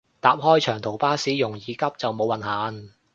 [0.19, 2.89] 搭開長途巴士容易急就冇運行